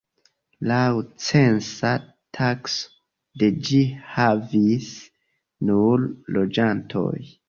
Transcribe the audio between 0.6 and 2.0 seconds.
Laŭ censa